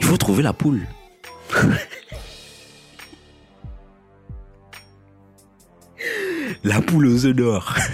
[0.00, 0.86] il faut trouver la poule.
[6.64, 7.74] la poule aux œufs d'or.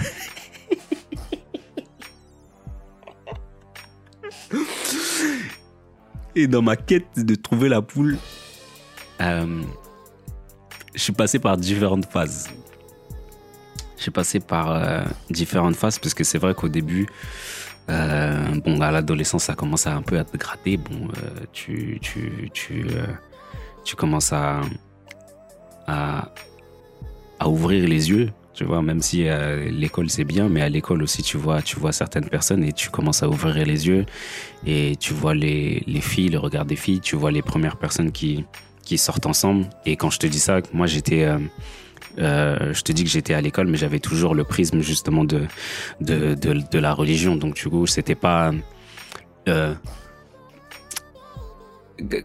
[6.35, 8.19] Et dans ma quête de trouver la poule,
[9.21, 9.61] euh,
[10.93, 12.49] je suis passé par différentes phases.
[13.97, 17.07] Je suis passé par euh, différentes phases parce que c'est vrai qu'au début,
[17.89, 20.77] euh, bon, à l'adolescence, ça commence un peu à te gratter.
[20.77, 22.85] Bon, euh, tu, tu, tu,
[23.83, 24.61] tu commences à,
[25.87, 26.31] à,
[27.39, 28.29] à, ouvrir les yeux.
[28.53, 31.79] Tu vois, même si euh, l'école c'est bien, mais à l'école aussi tu vois, tu
[31.79, 34.07] vois certaines personnes et tu commences à ouvrir les yeux
[34.65, 38.11] et tu vois les, les filles, le regard des filles, tu vois les premières personnes
[38.11, 38.45] qui,
[38.87, 39.65] qui sortent ensemble.
[39.85, 41.37] Et quand je te dis ça, moi j'étais, euh,
[42.19, 45.41] euh, je te dis que j'étais à l'école, mais j'avais toujours le prisme justement de
[46.01, 47.35] de, de, la religion.
[47.35, 48.53] Donc du coup, c'était pas
[49.47, 49.73] euh,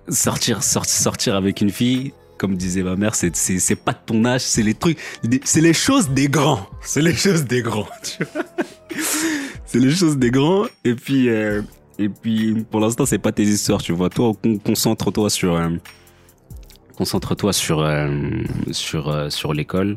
[0.09, 2.13] sortir, sortir sortir avec une fille.
[2.39, 4.99] Comme disait ma mère, c'est c'est pas de ton âge, c'est les trucs,
[5.45, 7.89] c'est les choses des grands, c'est les choses des grands.
[9.67, 10.65] c'est les choses des grands.
[10.85, 11.63] Et puis euh,
[11.99, 14.11] et puis pour l'instant, c'est pas tes histoires, tu vois.
[14.11, 14.33] Toi,
[14.65, 15.57] concentre-toi sur
[16.97, 18.09] concentre-toi sur euh,
[18.71, 19.97] sur euh, sur l'école.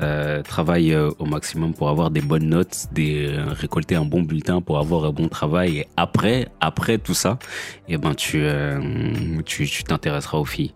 [0.00, 4.78] Euh, travaille au maximum pour avoir des bonnes notes, des récolter un bon bulletin pour
[4.78, 5.78] avoir un bon travail.
[5.78, 7.38] Et après, après tout ça,
[7.86, 8.42] eh ben tu
[9.86, 10.72] t'intéresseras aux filles.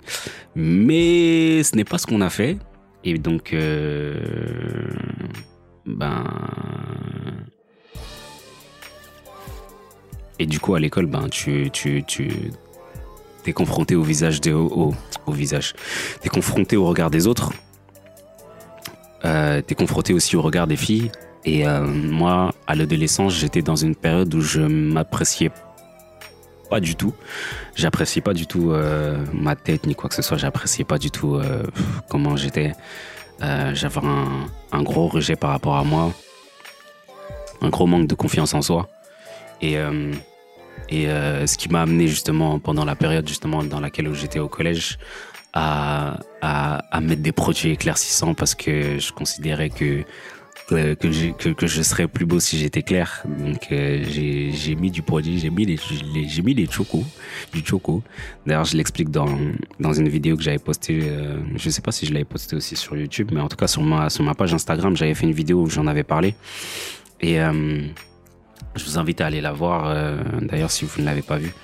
[0.55, 2.59] Mais ce n'est pas ce qu'on a fait.
[3.03, 3.57] Et donc
[5.87, 6.25] ben
[10.39, 12.29] et du coup à l'école ben tu tu tu
[13.45, 14.95] t'es confronté au visage des au,
[15.27, 15.75] au visage.
[16.21, 17.53] T'es confronté au regard des autres.
[19.25, 21.13] Euh, t'es confronté aussi au regard des filles.
[21.45, 25.51] Et euh, moi à l'adolescence j'étais dans une période où je m'appréciais
[26.71, 27.13] pas du tout.
[27.75, 30.39] J'appréciais pas du tout euh, ma tête ni quoi que ce soit.
[30.39, 31.39] J'appréciais pas du tout
[32.09, 32.73] comment j'étais.
[33.41, 36.13] J'avais un, un gros rejet par rapport à moi.
[37.61, 38.89] Un gros manque de confiance en soi.
[39.61, 39.77] Et
[40.89, 44.49] et euh, ce qui m'a amené justement pendant la période justement dans laquelle j'étais au
[44.49, 44.99] collège
[45.53, 50.05] à, à, mettre des produits éclaircissants parce que je considérais que
[50.67, 53.23] que, que, je serais plus beau si j'étais clair.
[53.27, 55.79] Donc euh, j'ai mis du produit, j'ai mis les,
[56.27, 57.05] j'ai mis des chocos,
[57.53, 58.03] du choco.
[58.47, 59.29] D'ailleurs, je l'explique dans
[59.79, 61.01] dans une vidéo que j'avais postée.
[61.05, 63.67] Euh, je sais pas si je l'avais postée aussi sur YouTube, mais en tout cas
[63.67, 66.35] sur ma sur ma page Instagram, j'avais fait une vidéo où j'en avais parlé.
[67.21, 67.87] Et euh,
[68.77, 69.87] je vous invite à aller la voir.
[69.87, 71.55] Euh, d'ailleurs, si vous ne l'avez pas vue.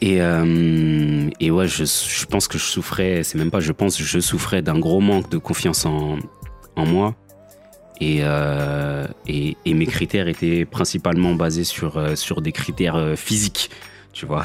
[0.00, 3.98] Et, euh, et ouais, je, je pense que je souffrais, c'est même pas je pense,
[4.00, 6.18] je souffrais d'un gros manque de confiance en,
[6.76, 7.14] en moi
[8.02, 13.70] euh, et, et, mes critères étaient principalement basés sur, sur des critères physiques,
[14.12, 14.44] tu vois.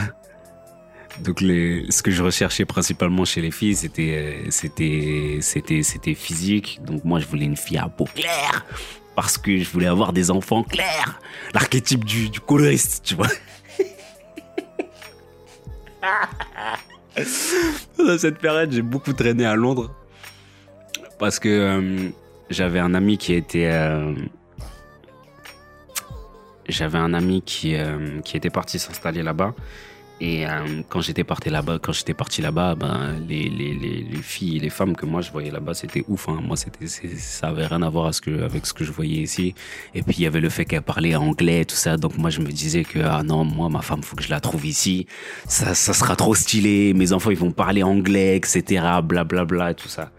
[1.19, 6.79] Donc les, ce que je recherchais principalement chez les filles, c'était c'était c'était c'était physique.
[6.85, 8.65] Donc moi je voulais une fille à peau claire
[9.15, 11.19] parce que je voulais avoir des enfants clairs,
[11.53, 13.27] l'archétype du, coloriste, tu vois.
[17.97, 19.93] Dans cette période, j'ai beaucoup traîné à Londres.
[21.19, 22.11] Parce que
[22.49, 24.13] j'avais un ami qui était euh,
[26.67, 29.53] j'avais un ami qui euh, qui était parti s'installer là-bas
[30.21, 35.05] et euh, quand j'étais parti là-bas ben les, les, les, les, filles les femmes que
[35.05, 36.39] moi je voyais là-bas c'était ouf hein.
[36.41, 39.55] moi ça avait rien à voir avec ce que je voyais ici
[39.95, 42.39] et puis il y avait le fait qu'elle parlait anglais tout ça donc moi je
[42.39, 45.07] me disais que ah non moi ma femme faut que je la trouve ici
[45.47, 48.61] ça ça sera trop stylé mes enfants ils vont parler anglais etc
[49.03, 50.11] blablabla bla, bla, tout ça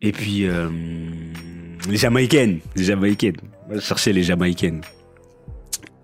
[0.00, 0.68] et puis, euh,
[1.88, 2.60] les Jamaïcaines.
[2.76, 3.36] Les Jamaïcaines.
[3.70, 4.82] Je cherchais les Jamaïcaines.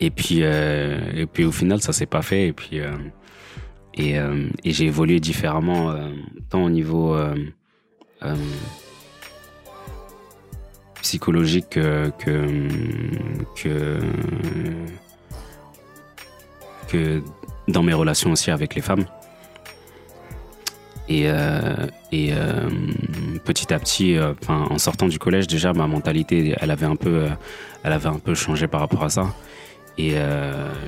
[0.00, 2.48] Et puis, euh, et puis au final, ça s'est pas fait.
[2.48, 2.92] Et puis, euh,
[4.00, 5.94] euh, et j'ai évolué différemment,
[6.50, 7.16] tant au niveau
[11.00, 12.10] psychologique que,
[16.88, 17.22] que,
[17.68, 19.04] dans mes relations aussi avec les femmes.
[21.08, 21.26] Et,
[22.10, 22.32] et
[23.44, 24.16] petit à petit,
[24.48, 27.26] en sortant du collège, déjà ma mentalité, elle avait un peu,
[27.84, 29.34] elle avait un peu changé par rapport à ça.
[29.98, 30.14] Et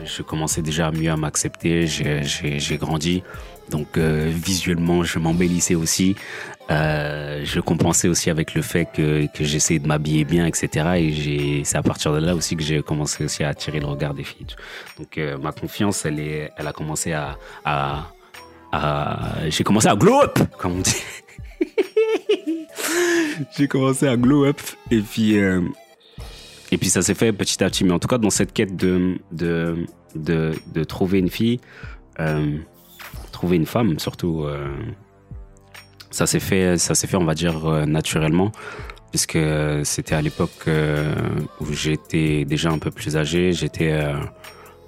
[0.04, 1.86] je commençais déjà mieux à m'accepter.
[1.86, 3.22] J'ai grandi,
[3.70, 6.16] donc visuellement, je m'embellissais aussi.
[6.68, 10.86] je compensais aussi avec le fait que, j'essayais de m'habiller bien, etc.
[10.96, 14.14] Et c'est à partir de là aussi que j'ai commencé aussi à attirer le regard
[14.14, 14.46] des filles.
[14.98, 17.38] Donc ma confiance, elle est, elle a commencé à,
[19.48, 21.02] j'ai commencé à glow up, comme on dit.
[23.56, 25.60] j'ai commencé à glow up et puis euh,
[26.70, 27.84] et puis ça s'est fait petit à petit.
[27.84, 31.60] Mais en tout cas, dans cette quête de de de, trouver une fille,
[32.20, 32.58] euh,
[33.32, 34.74] trouver une femme surtout, euh,
[36.10, 38.50] ça s'est fait, fait, on va dire euh, naturellement,
[39.10, 39.38] puisque
[39.84, 40.68] c'était à l'époque
[41.60, 43.52] où j'étais déjà un peu plus âgé.
[43.52, 44.12] J'étais,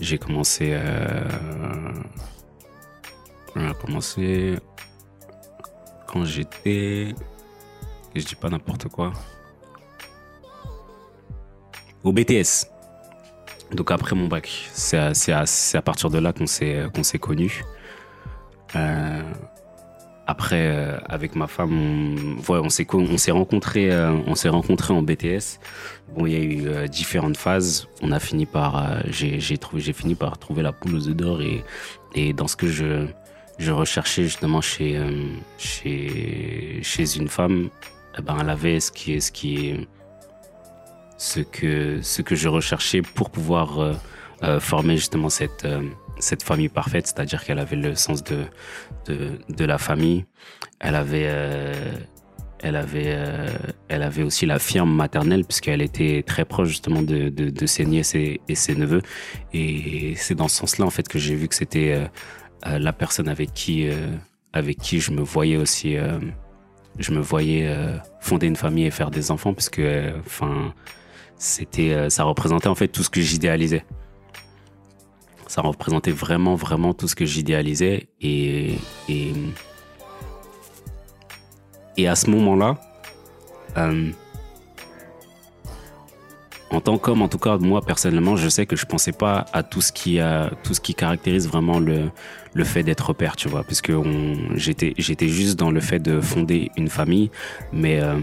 [0.00, 0.76] j'ai commencé
[3.56, 4.56] on a commencé
[6.06, 7.14] quand j'étais.
[8.14, 9.12] Je dis pas n'importe quoi.
[12.04, 12.66] Au BTS.
[13.72, 14.48] Donc après mon bac.
[14.72, 17.64] C'est à, partir de là qu'on s'est connus.
[18.76, 19.22] Euh,
[20.30, 25.58] après, euh, avec ma femme, on, on s'est on euh, on s'est rencontrés en BTS.
[26.14, 27.88] Bon, il y a eu euh, différentes phases.
[28.02, 31.16] On a fini par, euh, j'ai trouvé, j'ai fini par trouver la poule aux œufs
[31.16, 31.40] d'or
[32.14, 35.22] et dans ce que je recherchais justement chez, euh,
[37.16, 37.70] une femme,
[38.18, 39.88] eh ben, elle avait ce qui est,
[41.18, 43.92] ce que, ce que je recherchais pour pouvoir euh,
[44.44, 45.82] euh, former justement cette, euh,
[46.20, 48.44] cette famille parfaite, c'est-à-dire qu'elle avait le sens de,
[49.06, 50.24] de, la famille,
[50.80, 51.28] elle avait,
[52.60, 53.16] elle avait,
[53.88, 58.14] elle avait aussi la firme maternelle puisqu'elle était très proche justement de, de, ses nièces
[58.14, 59.02] et, ses neveux,
[59.52, 62.08] et c'est dans ce sens-là en fait que j'ai vu que c'était
[62.64, 63.88] la personne avec qui,
[64.52, 65.96] avec qui je me voyais aussi,
[66.98, 67.72] je me voyais
[68.20, 69.70] fonder une famille et faire des enfants, parce
[70.26, 70.74] enfin,
[71.38, 73.84] c'était, ça représentait en fait tout ce que j'idéalisais.
[75.46, 78.76] Ça représentait vraiment, vraiment tout ce que j'idéalisais et,
[81.98, 82.76] et à ce moment-là,
[83.76, 84.10] euh,
[86.70, 89.62] en tant qu'homme, en tout cas moi personnellement, je sais que je pensais pas à
[89.62, 92.10] tout ce qui a, tout ce qui caractérise vraiment le
[92.54, 93.92] le fait d'être père, tu vois, parce que
[94.54, 97.30] j'étais j'étais juste dans le fait de fonder une famille,
[97.72, 98.18] mais euh,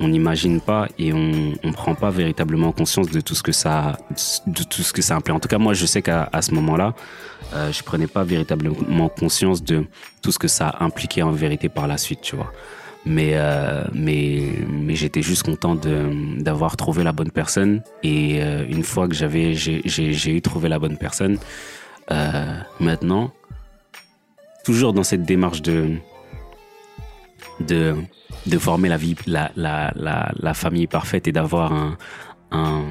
[0.00, 3.98] on n'imagine pas et on on prend pas véritablement conscience de tout ce que ça
[4.46, 5.36] de tout ce que ça implique.
[5.36, 6.94] En tout cas, moi, je sais qu'à ce moment-là,
[7.54, 9.84] euh, je prenais pas véritablement conscience de
[10.22, 12.52] tout ce que ça impliquait en vérité par la suite, tu vois
[13.08, 18.64] mais euh, mais mais j'étais juste content de d'avoir trouvé la bonne personne et euh,
[18.68, 21.38] une fois que j'avais j'ai j'ai eu trouvé la bonne personne
[22.10, 23.32] euh, maintenant
[24.64, 25.94] toujours dans cette démarche de
[27.60, 27.96] de,
[28.46, 31.96] de former la, vie, la, la, la, famille parfaite et d'avoir
[32.50, 32.84] un,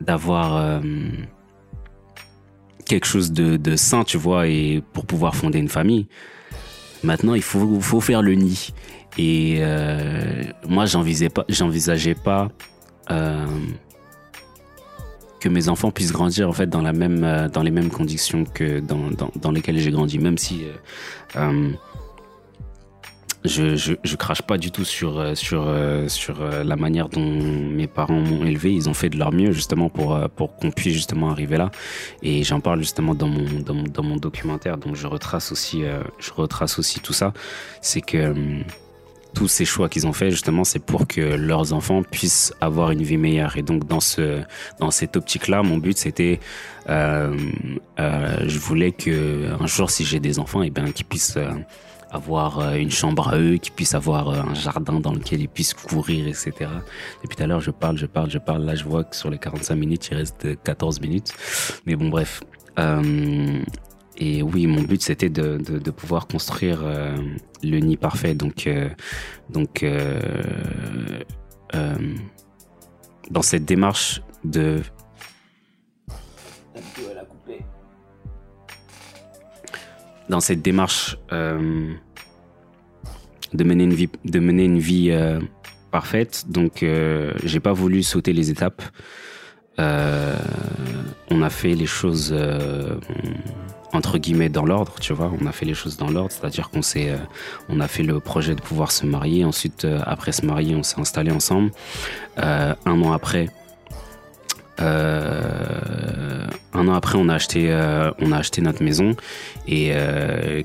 [0.00, 0.80] d'avoir euh,
[2.86, 6.06] quelque chose de, de sain, tu vois, et pour pouvoir fonder une famille.
[7.04, 8.72] Maintenant, il faut, faut faire le nid.
[9.18, 12.48] Et euh, moi, j'envisageais pas, pas
[13.10, 13.46] euh,
[15.40, 18.44] que mes enfants puissent grandir en fait dans la même, euh, dans les mêmes conditions
[18.44, 21.70] que dans, dans, dans lesquelles j'ai grandi, même si euh, euh,
[23.44, 25.72] je, je, crache pas du tout sur sur
[26.08, 28.74] sur la manière dont mes parents m'ont élevé.
[28.74, 31.70] Ils ont fait de leur mieux justement pour pour qu'on puisse justement arriver là.
[32.22, 34.76] Et j'en parle justement dans mon dans dans mon documentaire.
[34.76, 35.82] Donc je retrace aussi
[36.18, 37.32] je retrace aussi tout ça.
[37.80, 38.34] C'est que
[39.34, 43.02] tous ces choix qu'ils ont fait justement c'est pour que leurs enfants puissent avoir une
[43.02, 43.56] vie meilleure.
[43.56, 44.42] Et donc dans ce
[44.78, 46.40] dans cette optique là mon but c'était
[46.88, 47.36] euh,
[47.98, 51.36] euh, je voulais que un jour si j'ai des enfants et eh bien qu'ils puissent
[51.36, 51.50] euh,
[52.10, 56.26] avoir une chambre à eux qu'ils puissent avoir un jardin dans lequel ils puissent courir
[56.26, 56.52] etc
[57.22, 58.64] depuis tout à l'heure je parle je parle je parle.
[58.64, 61.34] Là je vois que sur les 45 minutes il reste 14 minutes.
[61.86, 62.42] Mais bon bref
[64.20, 67.16] et oui, mon but c'était de, pouvoir construire euh,
[67.62, 68.34] le nid parfait.
[68.34, 68.88] Donc, euh,
[71.74, 72.14] euh,
[73.30, 74.80] dans cette démarche de
[80.28, 81.94] dans cette démarche de
[83.64, 85.16] mener une vie de mener une vie
[85.92, 86.46] parfaite.
[86.48, 86.84] Donc,
[87.44, 88.82] j'ai pas voulu sauter les étapes.
[89.78, 92.34] on a fait les choses
[93.92, 95.32] entre guillemets dans l'ordre, tu vois.
[95.40, 98.54] On a fait les choses dans l'ordre, c'est-à-dire qu'on s'est, euh, a fait le projet
[98.54, 99.44] de pouvoir se marier.
[99.44, 101.70] Ensuite, euh, après se marier, on s'est installé ensemble.
[102.38, 103.48] Euh, un an après,
[104.80, 107.72] un an après, on a acheté,
[108.60, 109.16] notre maison
[109.66, 109.92] et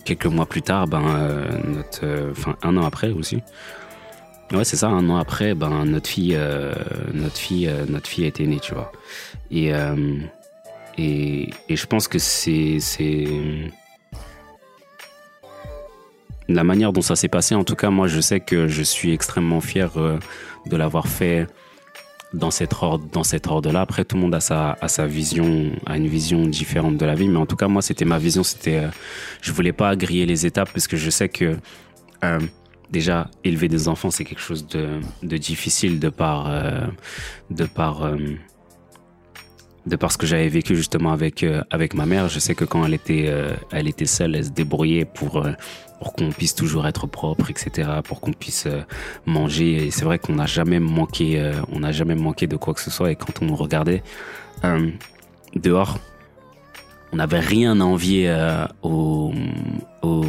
[0.06, 1.02] quelques mois plus tard, ben
[2.62, 3.40] un an après aussi.
[4.52, 4.90] Ouais, c'est ça.
[4.90, 6.38] Un an après, ben notre fille,
[7.12, 8.92] notre fille, notre fille a été née, tu vois.
[9.50, 9.72] Et
[10.98, 12.80] et, je pense que c'est
[16.48, 17.56] la manière dont ça s'est passé.
[17.56, 20.20] En tout cas, moi, je sais que je suis extrêmement fier euh,
[20.66, 21.48] de l'avoir fait
[22.34, 23.82] dans cette ordre, dans cet ordre-là.
[23.82, 27.28] Après, tout le monde a sa, vision, a une vision différente de la vie.
[27.28, 28.44] Mais en tout cas, moi, c'était ma vision.
[28.44, 28.88] C'était, euh,
[29.42, 31.58] je voulais pas griller les étapes parce que je sais que
[32.24, 32.40] euh,
[32.90, 36.88] déjà élever des enfants, c'est quelque chose de, de difficile de par, euh,
[37.50, 38.10] de par
[39.86, 42.86] de parce que j'avais vécu justement avec euh, avec ma mère, je sais que quand
[42.86, 45.52] elle était euh, elle était seule, elle se débrouillait pour euh,
[46.04, 48.82] pour qu'on puisse toujours être propre, etc., pour qu'on puisse euh,
[49.26, 49.88] manger.
[49.88, 52.82] Et c'est vrai qu'on n'a jamais manqué, euh, on n'a jamais manqué de quoi que
[52.82, 53.12] ce soit.
[53.12, 54.04] Et quand on regardait
[54.66, 54.90] euh,
[55.56, 56.00] dehors,
[57.14, 59.32] on n'avait rien à envier euh, aux,
[60.02, 60.26] aux,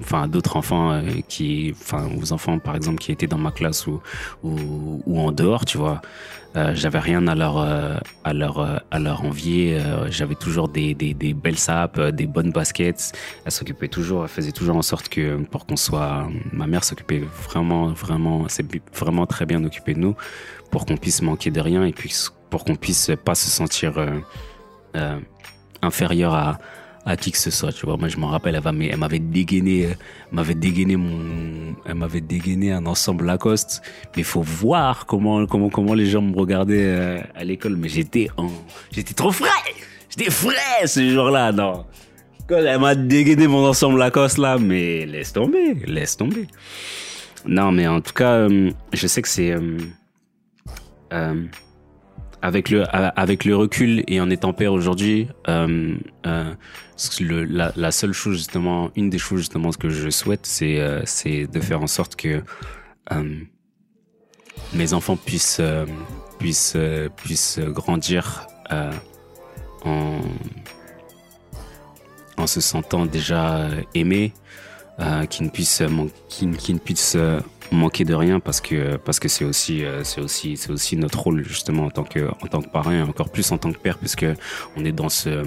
[0.00, 3.86] enfin, d'autres enfants euh, qui, enfin, aux enfants par exemple qui étaient dans ma classe
[3.86, 4.00] ou,
[4.42, 6.02] ou, en dehors, tu vois.
[6.56, 9.78] Euh, j'avais rien à leur, à leur, à leur envier.
[10.08, 13.12] J'avais toujours des belles sapes, des bonnes baskets.
[13.44, 17.22] Elle s'occupait toujours, elle faisait toujours en sorte que pour qu'on soit, ma mère s'occupait
[17.48, 20.16] vraiment, vraiment, c'est vraiment très bien occupée de nous
[20.72, 22.12] pour qu'on puisse manquer de rien et puis
[22.50, 23.92] pour qu'on puisse pas se sentir
[25.82, 26.58] inférieur à,
[27.04, 27.96] à qui que ce soit, tu vois.
[27.96, 29.88] Moi, je m'en rappelle, elle, m'avait dégainé,
[30.32, 33.82] m'avait dégainé mon, elle m'avait dégainé un ensemble Lacoste.
[34.14, 37.76] Mais il faut voir comment, comment, comment les gens me regardaient euh, à l'école.
[37.76, 38.28] Mais j'étais
[38.90, 39.48] j'étais trop frais!
[40.08, 41.84] J'étais frais ce jour-là, non.
[42.48, 46.46] Elle m'a dégainé mon ensemble Lacoste là, mais laisse tomber, laisse tomber.
[47.44, 49.78] Non, mais en tout cas, euh, je sais que c'est, euh,
[51.12, 51.44] euh,
[52.42, 55.96] avec le avec le recul et en étant père aujourd'hui euh,
[56.26, 56.54] euh,
[57.20, 61.60] la, seule chose justement une des choses justement que je souhaite c'est euh, c'est de
[61.60, 62.42] faire en sorte que
[64.74, 65.62] mes enfants puissent
[66.38, 66.76] puissent
[67.16, 68.46] puissent grandir
[72.36, 74.32] en se sentant déjà aimés
[75.30, 77.16] qui ne puissent ne puissent
[77.72, 81.44] manquer de rien parce que parce que c'est aussi c'est aussi c'est aussi notre rôle
[81.46, 84.26] justement en tant que en tant que et encore plus en tant que père puisque
[84.76, 85.44] on est dans ce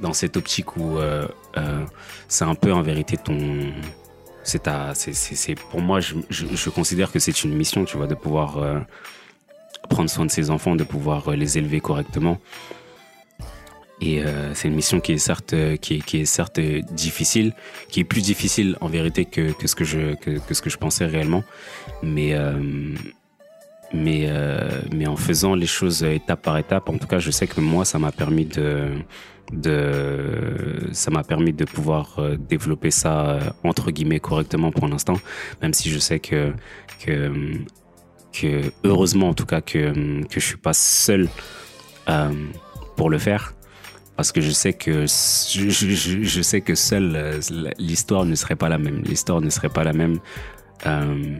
[0.00, 1.84] dans cette optique où euh, euh,
[2.28, 3.72] c'est un peu en vérité ton
[4.42, 8.06] c'est ta c'est c'est pour moi je, je, considère que c'est une mission tu vois
[8.06, 8.80] de pouvoir euh,
[9.88, 12.38] prendre soin de ses enfants de pouvoir les élever correctement
[14.00, 16.60] et euh, c'est une mission qui est certes qui est, qui certes
[16.92, 17.52] difficile,
[17.88, 20.78] qui est plus difficile en vérité que, que ce que je que, ce que je
[20.78, 21.44] pensais réellement.
[22.02, 22.94] Mais euh,
[23.92, 27.48] mais, euh, mais en faisant les choses étape par étape, en tout cas, je sais
[27.48, 28.92] que moi, ça m'a permis de,
[29.52, 35.16] de, ça m'a permis de pouvoir euh, développer ça euh, entre guillemets correctement pour l'instant,
[35.60, 36.52] même si je sais que,
[37.04, 37.32] que,
[38.32, 41.28] que heureusement en tout cas que, que je suis pas seul
[42.08, 42.30] euh,
[42.96, 43.54] pour le faire
[44.20, 47.40] parce que je sais que je, sais que seule euh,
[47.78, 49.00] l'histoire ne serait pas la même.
[49.02, 50.18] L'histoire ne serait pas la même.
[50.84, 51.36] Euh,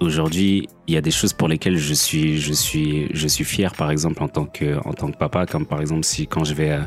[0.00, 3.72] Aujourd'hui, il y a des choses pour lesquelles je suis, je suis, je suis fier,
[3.76, 6.54] par exemple en tant que, en tant que papa, comme par exemple si quand je
[6.54, 6.80] vais, euh,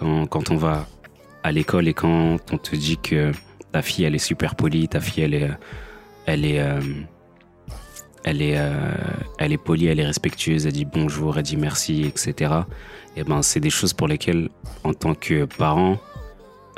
[0.00, 0.88] quand, quand on va
[1.44, 3.30] à l'école et quand on te dit que
[3.70, 5.50] ta fille elle est super polie, ta fille elle est,
[6.26, 6.60] elle est,
[8.24, 8.72] elle est, euh,
[9.38, 12.52] elle est polie, elle est respectueuse, elle dit bonjour, elle dit merci, etc.
[13.16, 14.48] Et ben c'est des choses pour lesquelles
[14.84, 15.98] en tant que parent,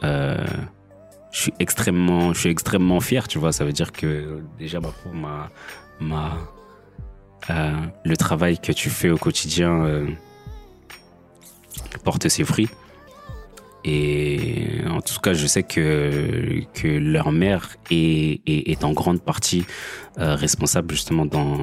[0.02, 0.44] euh,
[1.32, 3.52] je suis extrêmement, je suis extrêmement fier, tu vois.
[3.52, 5.50] Ça veut dire que déjà, ma, ma,
[6.00, 6.38] ma
[7.50, 7.72] euh,
[8.04, 10.06] le travail que tu fais au quotidien
[12.04, 12.70] porte ses fruits.
[13.84, 19.64] Et en tout cas, je sais que, que leur mère est, est, en grande partie
[20.18, 21.58] euh, responsable justement dans,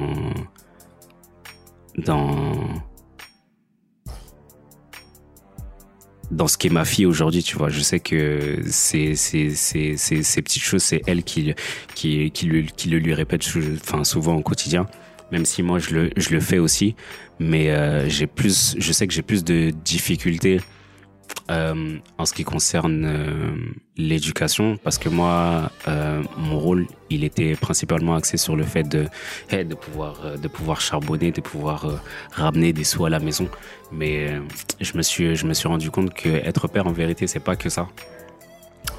[1.98, 2.54] dans,
[6.30, 7.70] dans ce qu'est ma fille aujourd'hui, tu vois.
[7.70, 11.54] Je sais que c'est c'est c'est ces petites choses, c'est elle qui
[11.96, 13.42] qui qui le qui le lui répète,
[13.82, 14.86] enfin souvent au quotidien.
[15.32, 16.94] Même si moi je le je le fais aussi,
[17.40, 20.60] mais euh, j'ai plus, je sais que j'ai plus de difficultés
[21.50, 23.54] euh, en ce qui concerne euh,
[23.96, 29.06] l'éducation, parce que moi, euh, mon rôle, il était principalement axé sur le fait de,
[29.50, 33.48] hey, de pouvoir, de pouvoir charbonner, de pouvoir ramener des sous à la maison.
[33.90, 34.40] Mais
[34.80, 37.56] je me suis, je me suis rendu compte que être père, en vérité, c'est pas
[37.56, 37.88] que ça.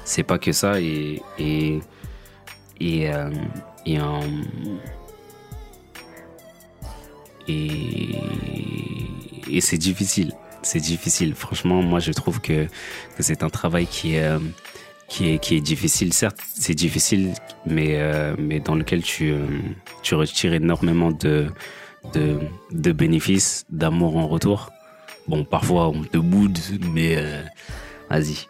[0.04, 1.80] C'est pas que ça, et et
[2.80, 3.10] et
[3.86, 3.98] et,
[7.48, 8.18] et,
[9.50, 10.32] et c'est difficile.
[10.64, 11.34] C'est difficile.
[11.34, 12.66] Franchement, moi, je trouve que,
[13.20, 14.38] c'est un travail qui est, euh,
[15.08, 16.12] qui est, difficile.
[16.14, 17.34] Certes, c'est difficile,
[17.66, 19.46] mais, euh, mais dans lequel tu, euh,
[20.12, 21.48] retires énormément de,
[22.14, 24.70] de, bénéfices, d'amour en retour.
[25.28, 26.58] Bon, parfois, on te boude,
[26.92, 27.18] mais
[28.08, 28.46] vas-y.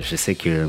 [0.00, 0.68] Je sais que.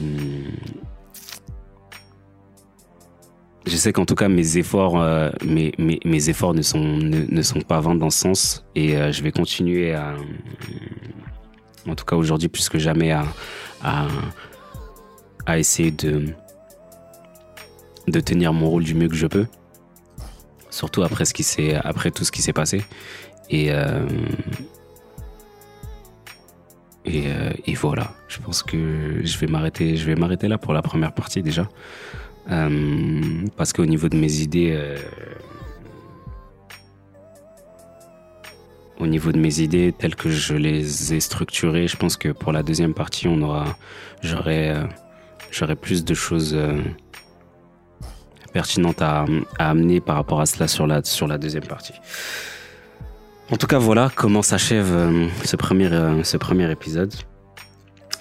[3.66, 7.42] Je sais qu'en tout cas mes efforts, euh, mes, mes, efforts ne sont ne, ne
[7.42, 10.16] sont pas vains dans ce sens et euh, je vais continuer à,
[11.88, 13.24] en tout cas aujourd'hui plus que jamais à
[13.84, 14.08] à,
[15.46, 16.26] à essayer de
[18.08, 19.46] de tenir mon rôle du mieux que je peux,
[20.72, 22.84] surtout après ce qui après tout ce qui s'est passé
[23.50, 24.08] et euh,
[27.06, 27.24] et,
[27.66, 28.14] et voilà.
[28.28, 31.68] Je pense que je vais m'arrêter je vais m'arrêter là pour la première partie déjà.
[32.50, 34.98] Euh, parce qu'au niveau de mes idées, euh,
[39.00, 42.52] au niveau de mes idées telles que je les ai structurées, je pense que pour
[42.52, 43.78] la deuxième partie, on aura,
[44.24, 44.84] j'aurai, euh,
[45.52, 46.58] j'aurai plus de choses
[48.54, 49.26] pertinentes à,
[49.60, 51.94] à amener par rapport à cela sur la sur la deuxième partie.
[53.50, 54.94] En tout cas, voilà comment s'achève
[55.44, 55.90] ce premier
[56.24, 57.14] ce premier épisode.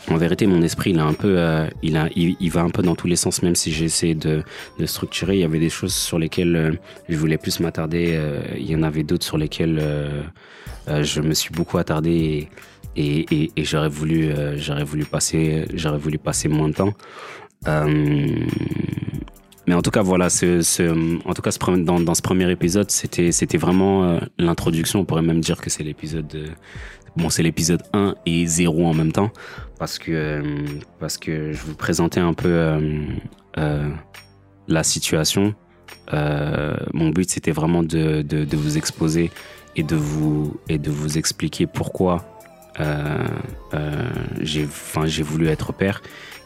[0.09, 2.83] En vérité, mon esprit, il a un peu, euh, il a, il, va un peu
[2.83, 4.43] dans tous les sens, même si j'ai essayé de,
[4.79, 5.35] de structurer.
[5.37, 6.73] Il y avait des choses sur lesquelles euh,
[7.09, 8.13] je voulais plus m'attarder.
[8.15, 9.81] euh, il y en avait d'autres sur lesquelles
[10.89, 12.49] je me suis beaucoup attardé
[12.97, 16.95] et, et, et, et j'aurais voulu, j'aurais voulu passer, j'aurais voulu passer moins de temps.
[19.67, 24.19] Mais en tout cas, voilà, en tout cas, dans, ce premier épisode, c'était, vraiment euh,
[24.39, 25.01] l'introduction.
[25.01, 26.47] On pourrait même dire que c'est l'épisode, euh,
[27.17, 29.31] bon, c'est l'épisode 1 et 0 en même temps,
[29.79, 30.43] parce que, euh,
[30.99, 32.81] parce que je vous présentais un peu
[34.67, 35.55] la situation.
[36.13, 39.31] Mon but, c'était vraiment de, de, vous exposer
[39.77, 42.40] et de vous, et de vous expliquer pourquoi
[44.41, 46.01] j'ai, enfin, j'ai voulu être père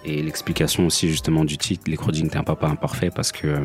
[0.05, 3.65] et l'explication aussi justement du titre les chroniques d'un papa imparfait parce que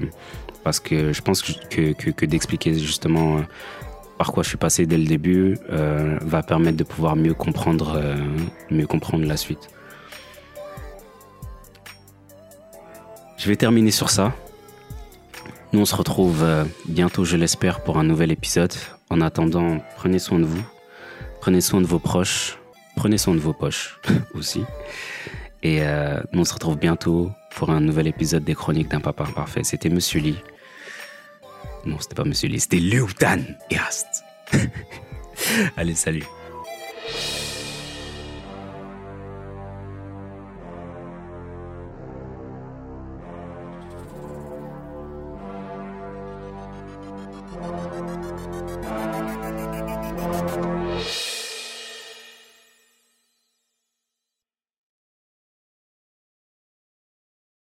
[0.63, 3.41] parce que je pense que que, que, que d'expliquer justement euh,
[4.17, 7.93] par quoi je suis passé dès le début euh, va permettre de pouvoir mieux comprendre
[7.95, 8.15] euh,
[8.69, 9.69] mieux comprendre la suite.
[13.37, 14.33] Je vais terminer sur ça.
[15.71, 18.73] Nous on se retrouve euh, bientôt je l'espère pour un nouvel épisode.
[19.09, 20.63] En attendant, prenez soin de vous,
[21.41, 22.58] prenez soin de vos proches,
[22.99, 23.97] prenez soin de vos poches
[24.33, 24.65] aussi.
[25.63, 29.63] Et euh, on se retrouve bientôt pour un nouvel épisode des Chroniques d'un papa imparfait.
[29.63, 30.35] C'était Monsieur Lee.
[31.85, 34.25] Non, c'était pas Monsieur Lee, c'était Lieutenant Yast.
[35.77, 36.25] Allez, salut.